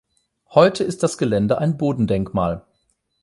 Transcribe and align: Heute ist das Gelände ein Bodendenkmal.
Heute 0.49 0.83
ist 0.83 1.03
das 1.03 1.19
Gelände 1.19 1.59
ein 1.59 1.77
Bodendenkmal. 1.77 2.65